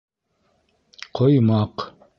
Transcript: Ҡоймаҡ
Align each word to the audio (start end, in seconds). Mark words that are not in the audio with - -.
Ҡоймаҡ 1.21 1.91